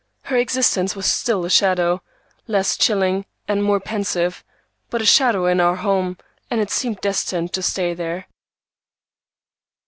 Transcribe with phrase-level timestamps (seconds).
[0.23, 2.01] Her existence was still a shadow,
[2.47, 4.43] less chilling and more pensive,
[4.89, 6.17] but a shadow in our home,
[6.49, 8.25] and it seemed destined to stay there.